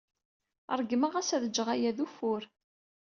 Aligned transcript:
Ṛeggmeɣ-as 0.79 1.29
ad 1.35 1.43
jjeɣ 1.49 1.67
aya 1.73 1.91
d 1.97 1.99
ufur. 2.05 2.43